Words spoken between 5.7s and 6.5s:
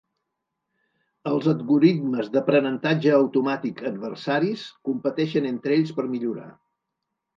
ells per millorar.